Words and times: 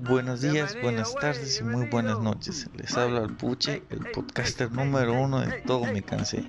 Buenos 0.00 0.40
días, 0.40 0.76
buenas 0.80 1.12
tardes 1.16 1.60
y 1.60 1.64
muy 1.64 1.86
buenas 1.88 2.20
noches. 2.20 2.70
Les 2.74 2.96
habla 2.96 3.20
el 3.20 3.34
Puche, 3.34 3.82
el 3.90 3.98
podcaster 4.12 4.70
número 4.70 5.12
uno 5.12 5.40
de 5.40 5.60
Todo 5.62 5.84
Me 5.92 6.02
Cansé. 6.02 6.48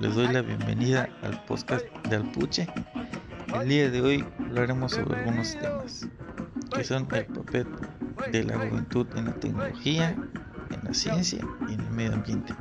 Les 0.00 0.14
doy 0.14 0.26
la 0.28 0.40
bienvenida 0.40 1.08
al 1.22 1.44
podcast 1.44 1.84
de 2.08 2.16
Alpuche. 2.16 2.66
El 3.54 3.68
día 3.68 3.90
de 3.90 4.00
hoy 4.00 4.24
hablaremos 4.40 4.92
sobre 4.92 5.18
algunos 5.18 5.56
temas 5.58 6.08
que 6.74 6.84
son 6.84 7.06
el 7.12 7.26
papel 7.26 7.66
de 8.32 8.44
la 8.44 8.58
juventud 8.58 9.06
en 9.14 9.26
la 9.26 9.34
tecnología, 9.34 10.16
en 10.70 10.82
la 10.82 10.94
ciencia 10.94 11.46
y 11.68 11.74
en 11.74 11.80
el 11.80 11.90
medio 11.90 12.14
ambiente. 12.14 12.54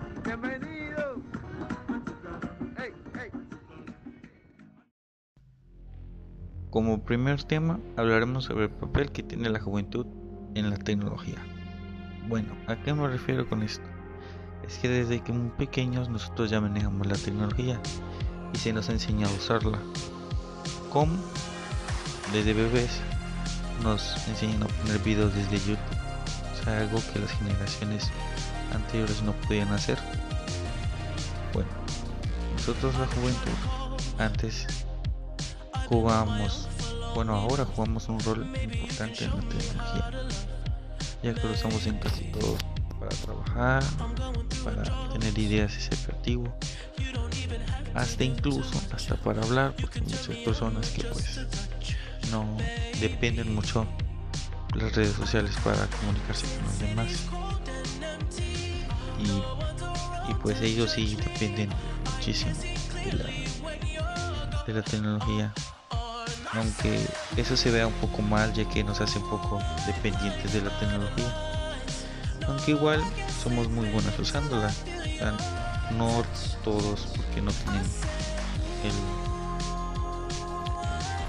Como 6.76 7.00
primer 7.00 7.42
tema 7.42 7.80
hablaremos 7.96 8.44
sobre 8.44 8.66
el 8.66 8.70
papel 8.70 9.10
que 9.10 9.24
tiene 9.24 9.50
la 9.50 9.62
juventud 9.62 10.06
en 10.56 10.70
la 10.70 10.76
tecnología. 10.76 11.38
Bueno, 12.28 12.50
¿a 12.68 12.76
qué 12.76 12.94
me 12.94 13.08
refiero 13.08 13.48
con 13.48 13.64
esto? 13.64 13.86
Es 14.68 14.78
que 14.80 14.90
desde 14.90 15.24
que 15.24 15.32
muy 15.32 15.52
pequeños 15.52 16.10
nosotros 16.10 16.50
ya 16.50 16.60
manejamos 16.60 17.08
la 17.08 17.16
tecnología 17.16 17.80
y 18.54 18.58
se 18.58 18.74
nos 18.74 18.90
ha 18.90 18.92
enseñado 18.92 19.34
a 19.34 19.38
usarla. 19.38 19.80
¿Cómo? 20.92 21.16
Desde 22.34 22.54
bebés 22.54 23.00
nos 23.82 24.28
enseñan 24.28 24.64
a 24.64 24.68
poner 24.68 25.00
videos 25.00 25.34
desde 25.34 25.60
YouTube. 25.60 25.80
O 26.52 26.62
sea, 26.66 26.82
algo 26.82 27.00
que 27.14 27.20
las 27.20 27.32
generaciones 27.32 28.12
anteriores 28.74 29.24
no 29.24 29.32
podían 29.32 29.72
hacer. 29.72 29.98
Bueno, 31.54 31.70
nosotros 32.58 32.94
la 33.00 33.08
juventud 33.08 34.18
antes 34.18 34.68
jugamos, 35.88 36.68
bueno 37.16 37.34
ahora 37.34 37.66
jugamos 37.66 38.10
un 38.10 38.20
rol 38.20 38.46
importante 38.62 39.24
en 39.24 39.32
la 39.32 39.38
tecnología, 39.38 40.12
ya 41.24 41.34
que 41.34 41.48
lo 41.48 41.54
usamos 41.54 41.88
en 41.88 41.98
casi 41.98 42.26
todo 42.26 42.58
para 43.00 43.16
trabajar, 43.16 43.84
para 44.66 44.84
tener 45.14 45.40
ideas 45.40 45.78
y 45.78 45.82
ser 45.82 45.98
creativo, 46.00 46.54
hasta 47.94 48.24
incluso 48.26 48.82
hasta 48.94 49.16
para 49.16 49.42
hablar, 49.44 49.74
porque 49.80 50.02
muchas 50.02 50.28
personas 50.28 50.90
que 50.90 51.06
pues 51.06 51.40
no 52.32 52.58
dependen 53.00 53.56
mucho 53.56 53.88
las 54.74 54.94
redes 54.94 55.16
sociales 55.16 55.56
para 55.64 55.88
comunicarse 55.88 56.46
con 56.58 56.66
los 56.66 56.80
demás. 56.80 57.12
Y, 59.18 60.32
y 60.32 60.34
pues 60.42 60.60
ellos 60.60 60.92
sí 60.92 61.16
dependen 61.16 61.70
muchísimo 62.14 62.52
de 63.06 63.14
la, 63.14 64.64
de 64.68 64.74
la 64.74 64.82
tecnología 64.82 65.54
aunque 66.58 67.06
eso 67.38 67.58
se 67.58 67.72
vea 67.72 67.88
un 67.88 67.94
poco 67.94 68.22
mal 68.22 68.54
ya 68.54 68.68
que 68.70 68.84
nos 68.84 69.02
hace 69.02 69.20
un 69.20 69.30
poco 69.30 69.60
dependientes 69.86 70.54
de 70.54 70.62
la 70.62 70.80
tecnología. 70.80 71.34
Aunque 72.48 72.72
igual 72.72 73.04
somos 73.44 73.70
muy 73.70 73.90
buenos 73.90 74.18
usándola. 74.20 74.72
no 75.92 76.24
todos 76.64 77.08
porque 77.16 77.42
no 77.42 77.52
tienen 77.52 77.84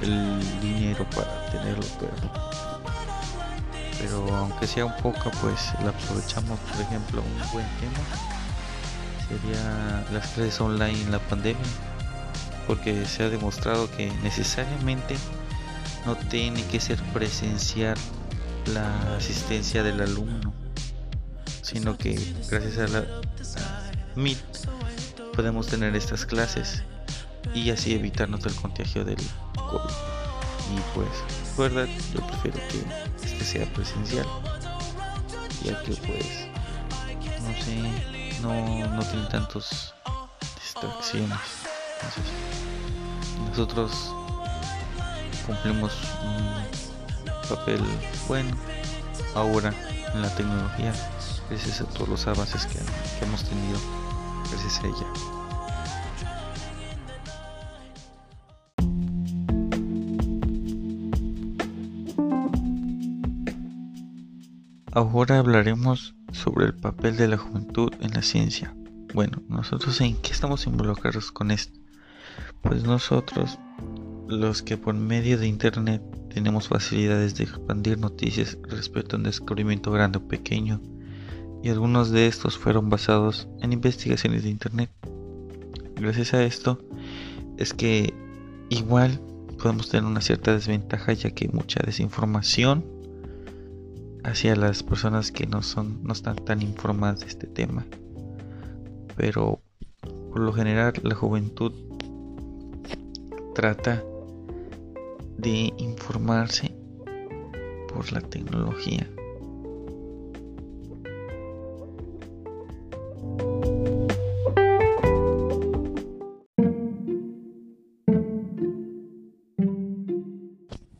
el, 0.02 0.08
el 0.12 0.60
dinero 0.60 1.06
para 1.10 1.46
tenerlo, 1.50 1.84
pero, 2.00 2.12
pero 4.00 4.36
aunque 4.36 4.66
sea 4.66 4.86
un 4.86 4.96
poco 4.96 5.30
pues 5.42 5.72
la 5.82 5.90
aprovechamos 5.90 6.58
por 6.60 6.80
ejemplo 6.80 7.22
un 7.22 7.52
buen 7.52 7.66
tema 7.78 7.98
sería 9.28 10.04
las 10.12 10.26
clases 10.28 10.60
online 10.60 11.02
en 11.02 11.12
la 11.12 11.18
pandemia 11.18 11.95
porque 12.66 13.06
se 13.06 13.24
ha 13.24 13.28
demostrado 13.28 13.90
que 13.96 14.10
necesariamente 14.22 15.16
no 16.04 16.16
tiene 16.16 16.64
que 16.64 16.80
ser 16.80 17.00
presencial 17.12 17.96
la 18.66 19.16
asistencia 19.16 19.82
del 19.82 20.00
alumno, 20.00 20.52
sino 21.62 21.96
que 21.96 22.18
gracias 22.50 22.78
a 22.78 22.88
la 22.88 23.04
Meet 24.16 24.38
podemos 25.34 25.66
tener 25.66 25.94
estas 25.94 26.24
clases 26.24 26.82
y 27.54 27.70
así 27.70 27.94
evitarnos 27.94 28.44
el 28.46 28.54
contagio 28.54 29.04
del 29.04 29.18
COVID. 29.54 29.94
Y 30.74 30.80
pues, 30.94 31.08
verdad, 31.56 31.88
yo 32.12 32.26
prefiero 32.26 32.58
que 32.68 33.26
este 33.26 33.44
sea 33.44 33.72
presencial, 33.72 34.26
ya 35.62 35.80
que 35.82 35.94
pues, 35.94 36.48
no 37.42 37.64
sé, 37.64 38.40
no, 38.42 38.88
no 38.94 39.02
tiene 39.04 39.26
tantas 39.26 39.94
distracciones. 40.60 41.38
Nosotros 43.48 44.14
cumplimos 45.46 45.92
un 46.22 47.48
papel 47.48 47.80
bueno 48.28 48.56
ahora 49.34 49.72
en 50.14 50.22
la 50.22 50.34
tecnología 50.34 50.92
gracias 51.48 51.80
a 51.80 51.84
todos 51.84 52.08
los 52.08 52.26
avances 52.26 52.66
que, 52.66 52.78
que 53.18 53.24
hemos 53.24 53.44
tenido 53.44 53.78
gracias 54.50 54.82
a 54.82 54.86
ella. 54.86 55.36
Ahora 64.96 65.38
hablaremos 65.38 66.14
sobre 66.32 66.64
el 66.64 66.74
papel 66.74 67.18
de 67.18 67.28
la 67.28 67.36
juventud 67.36 67.92
en 68.00 68.12
la 68.12 68.22
ciencia. 68.22 68.74
Bueno, 69.12 69.42
nosotros 69.46 70.00
en 70.00 70.16
qué 70.16 70.32
estamos 70.32 70.66
involucrados 70.66 71.32
con 71.32 71.50
esto. 71.50 71.85
Pues 72.62 72.84
nosotros, 72.84 73.58
los 74.28 74.62
que 74.62 74.76
por 74.76 74.94
medio 74.94 75.38
de 75.38 75.46
internet 75.46 76.02
tenemos 76.32 76.68
facilidades 76.68 77.36
de 77.36 77.44
expandir 77.44 77.98
noticias 77.98 78.58
respecto 78.68 79.16
a 79.16 79.18
un 79.18 79.24
descubrimiento 79.24 79.90
grande 79.90 80.18
o 80.18 80.28
pequeño, 80.28 80.80
y 81.62 81.70
algunos 81.70 82.10
de 82.10 82.26
estos 82.26 82.58
fueron 82.58 82.90
basados 82.90 83.48
en 83.60 83.72
investigaciones 83.72 84.42
de 84.42 84.50
internet. 84.50 84.90
Gracias 85.96 86.34
a 86.34 86.44
esto 86.44 86.78
es 87.56 87.72
que 87.72 88.12
igual 88.68 89.20
podemos 89.58 89.88
tener 89.88 90.04
una 90.04 90.20
cierta 90.20 90.52
desventaja 90.52 91.12
ya 91.14 91.30
que 91.30 91.48
mucha 91.48 91.80
desinformación 91.84 92.84
hacia 94.22 94.56
las 94.56 94.82
personas 94.82 95.32
que 95.32 95.46
no 95.46 95.62
son 95.62 96.02
no 96.02 96.12
están 96.12 96.36
tan 96.36 96.60
informadas 96.60 97.20
de 97.20 97.26
este 97.26 97.46
tema. 97.46 97.86
Pero 99.16 99.60
por 100.02 100.40
lo 100.40 100.52
general 100.52 100.92
la 101.02 101.14
juventud 101.14 101.72
trata 103.56 104.04
de 105.38 105.72
informarse 105.78 106.76
por 107.88 108.12
la 108.12 108.20
tecnología. 108.20 109.08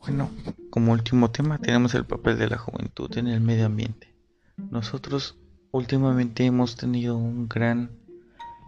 Bueno, 0.01 0.31
como 0.71 0.93
último 0.93 1.31
tema 1.31 1.59
tenemos 1.59 1.95
el 1.95 2.07
papel 2.07 2.39
de 2.39 2.49
la 2.49 2.57
juventud 2.57 3.11
en 3.19 3.27
el 3.27 3.43
medio 3.43 3.67
ambiente. 3.67 4.15
Nosotros 4.57 5.39
últimamente 5.73 6.47
hemos 6.47 6.77
tenido 6.77 7.19
un 7.19 7.51
gran 7.51 7.91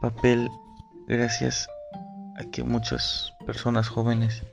papel 0.03 0.50
gracias 1.06 1.71
a 2.38 2.44
que 2.50 2.62
muchas 2.62 3.34
personas 3.44 3.88
jóvenes 3.88 4.44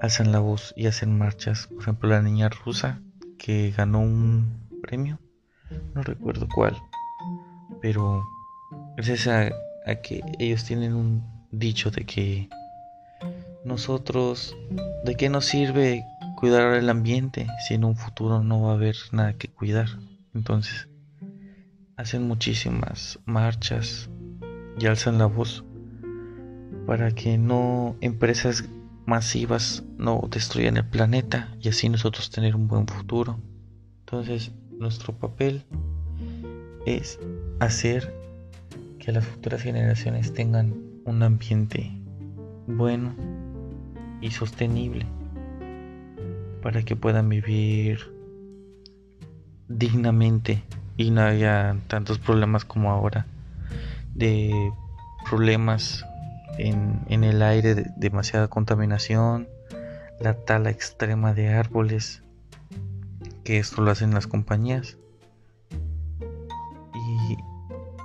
alzan 0.00 0.32
la 0.32 0.38
voz 0.38 0.72
y 0.76 0.86
hacen 0.86 1.18
marchas. 1.18 1.66
Por 1.66 1.82
ejemplo, 1.82 2.08
la 2.08 2.22
niña 2.22 2.48
rusa 2.48 3.00
que 3.38 3.72
ganó 3.76 4.00
un 4.00 4.68
premio, 4.82 5.18
no 5.94 6.02
recuerdo 6.02 6.48
cuál, 6.54 6.76
pero 7.82 8.24
gracias 8.96 9.26
a, 9.26 9.50
a 9.90 9.94
que 9.96 10.22
ellos 10.38 10.64
tienen 10.64 10.94
un 10.94 11.22
dicho 11.50 11.90
de 11.90 12.04
que 12.04 12.48
nosotros, 13.64 14.56
¿de 15.04 15.16
qué 15.16 15.28
nos 15.28 15.46
sirve 15.46 16.04
cuidar 16.36 16.74
el 16.74 16.88
ambiente 16.88 17.48
si 17.66 17.74
en 17.74 17.84
un 17.84 17.96
futuro 17.96 18.42
no 18.42 18.62
va 18.62 18.72
a 18.72 18.74
haber 18.74 18.96
nada 19.12 19.34
que 19.34 19.48
cuidar? 19.48 19.88
Entonces, 20.34 20.88
hacen 21.96 22.28
muchísimas 22.28 23.18
marchas 23.24 24.08
y 24.78 24.86
alzan 24.86 25.18
la 25.18 25.26
voz 25.26 25.64
para 26.88 27.10
que 27.10 27.36
no 27.36 27.96
empresas 28.00 28.64
masivas 29.04 29.84
no 29.98 30.26
destruyan 30.30 30.78
el 30.78 30.86
planeta 30.86 31.54
y 31.60 31.68
así 31.68 31.90
nosotros 31.90 32.30
tener 32.30 32.56
un 32.56 32.66
buen 32.66 32.86
futuro. 32.86 33.38
Entonces, 34.06 34.52
nuestro 34.70 35.12
papel 35.12 35.64
es 36.86 37.20
hacer 37.60 38.14
que 38.98 39.12
las 39.12 39.26
futuras 39.26 39.60
generaciones 39.60 40.32
tengan 40.32 40.76
un 41.04 41.22
ambiente 41.22 41.92
bueno 42.66 43.14
y 44.22 44.30
sostenible 44.30 45.04
para 46.62 46.84
que 46.84 46.96
puedan 46.96 47.28
vivir 47.28 47.98
dignamente 49.68 50.62
y 50.96 51.10
no 51.10 51.20
haya 51.20 51.76
tantos 51.86 52.18
problemas 52.18 52.64
como 52.64 52.90
ahora 52.90 53.26
de 54.14 54.72
problemas 55.28 56.06
en, 56.58 57.24
el 57.24 57.42
aire 57.42 57.86
demasiada 57.96 58.48
contaminación, 58.48 59.48
la 60.20 60.34
tala 60.34 60.70
extrema 60.70 61.32
de 61.32 61.48
árboles 61.48 62.22
que 63.44 63.58
esto 63.58 63.82
lo 63.82 63.90
hacen 63.90 64.12
las 64.12 64.26
compañías. 64.26 64.98
Y 66.94 67.36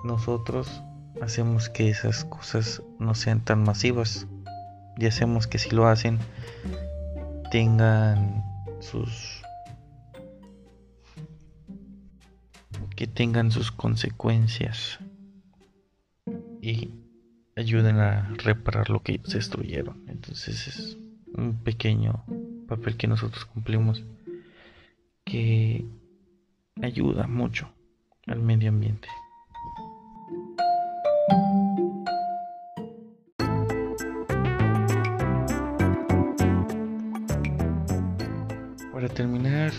nosotros 0.04 0.84
hacemos 1.22 1.70
que 1.70 1.90
esas 1.90 2.26
cosas 2.26 2.82
no 3.00 3.16
sean 3.16 3.44
tan 3.44 3.64
masivas. 3.64 4.28
Y 4.98 5.08
hacemos 5.08 5.48
que 5.48 5.58
si 5.58 5.72
lo 5.72 5.88
hacen 5.88 6.20
tengan 7.52 8.44
sus 8.80 9.42
que 12.96 13.08
tengan 13.08 13.52
sus 13.52 13.72
consecuencias 13.72 15.00
y 16.62 17.03
ayuden 17.56 17.98
a 18.00 18.34
reparar 18.38 18.90
lo 18.90 19.02
que 19.02 19.14
ellos 19.14 19.34
destruyeron. 19.34 20.04
Entonces 20.08 20.68
es 20.68 20.98
un 21.34 21.64
pequeño 21.64 22.24
papel 22.68 22.98
que 22.98 23.08
nosotros 23.08 23.46
cumplimos 23.46 24.04
que 25.26 25.86
ayuda 26.82 27.28
mucho 27.28 27.70
al 28.28 28.40
medio 28.40 28.70
ambiente. 28.70 29.08
Para 38.92 39.10
terminar, 39.10 39.72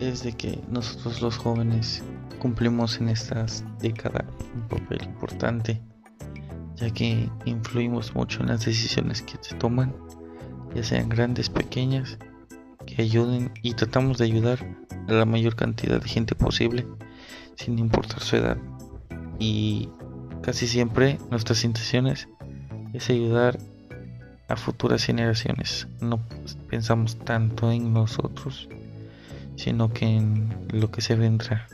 es 0.00 0.24
de 0.24 0.32
que 0.32 0.58
nosotros 0.68 1.22
los 1.22 1.36
jóvenes 1.36 2.02
cumplimos 2.38 3.00
en 3.00 3.08
esta 3.08 3.46
década 3.80 4.24
un 4.54 4.68
papel 4.68 5.02
importante, 5.04 5.80
ya 6.76 6.90
que 6.90 7.28
influimos 7.44 8.14
mucho 8.14 8.40
en 8.40 8.48
las 8.48 8.64
decisiones 8.64 9.22
que 9.22 9.38
se 9.40 9.54
toman, 9.56 9.94
ya 10.74 10.82
sean 10.82 11.08
grandes, 11.08 11.48
pequeñas, 11.48 12.18
que 12.86 13.02
ayuden 13.02 13.52
y 13.62 13.74
tratamos 13.74 14.18
de 14.18 14.24
ayudar 14.24 14.58
a 15.08 15.12
la 15.12 15.24
mayor 15.24 15.56
cantidad 15.56 16.00
de 16.00 16.08
gente 16.08 16.34
posible, 16.34 16.86
sin 17.56 17.78
importar 17.78 18.20
su 18.20 18.36
edad. 18.36 18.58
Y 19.38 19.88
casi 20.42 20.66
siempre 20.66 21.18
nuestras 21.30 21.64
intenciones 21.64 22.28
es 22.92 23.10
ayudar 23.10 23.58
a 24.48 24.56
futuras 24.56 25.04
generaciones. 25.04 25.88
No 26.00 26.20
pensamos 26.68 27.16
tanto 27.16 27.70
en 27.70 27.92
nosotros, 27.92 28.68
sino 29.56 29.92
que 29.92 30.06
en 30.06 30.54
lo 30.70 30.90
que 30.90 31.00
se 31.00 31.14
vendrá. 31.14 31.66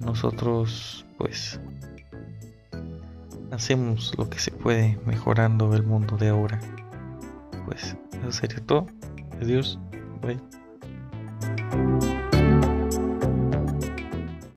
Nosotros 0.00 1.04
pues 1.18 1.60
hacemos 3.50 4.14
lo 4.18 4.28
que 4.28 4.38
se 4.38 4.50
puede 4.50 4.98
mejorando 5.06 5.74
el 5.74 5.82
mundo 5.82 6.16
de 6.16 6.28
ahora. 6.28 6.60
Pues 7.64 7.96
eso 8.12 8.32
sería 8.32 8.60
todo. 8.64 8.86
Adiós. 9.40 9.78
Bye. 10.22 10.40